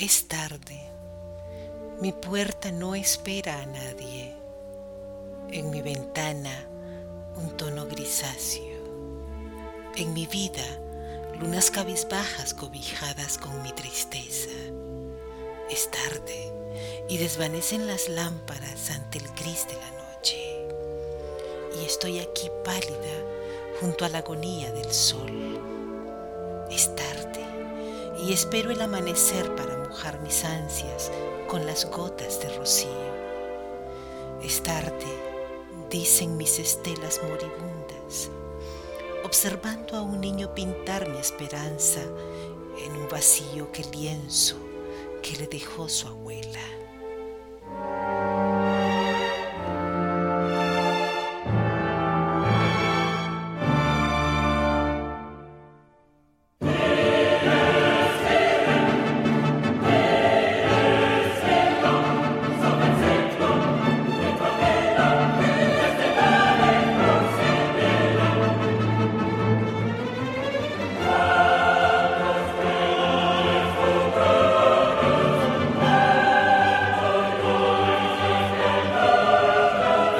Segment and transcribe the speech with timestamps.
[0.00, 0.80] Es tarde.
[2.00, 4.32] Mi puerta no espera a nadie.
[5.50, 6.68] En mi ventana
[7.34, 8.78] un tono grisáceo.
[9.96, 10.62] En mi vida
[11.40, 14.50] lunas cabizbajas cobijadas con mi tristeza.
[15.68, 16.52] Es tarde
[17.08, 20.68] y desvanecen las lámparas ante el gris de la noche.
[21.76, 23.24] Y estoy aquí pálida
[23.80, 25.58] junto a la agonía del sol.
[26.70, 27.44] Es tarde
[28.22, 31.10] y espero el amanecer para mojar mis ansias
[31.48, 33.08] con las gotas de rocío.
[34.42, 35.06] Es tarde,
[35.90, 38.30] dicen mis estelas moribundas,
[39.24, 42.00] observando a un niño pintar mi esperanza
[42.84, 44.56] en un vacío que lienzo
[45.22, 46.60] que le dejó su abuela.